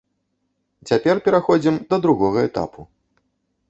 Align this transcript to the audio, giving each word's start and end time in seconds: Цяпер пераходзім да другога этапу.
Цяпер 0.93 1.15
пераходзім 1.29 1.75
да 1.95 2.03
другога 2.07 2.39
этапу. 2.51 2.81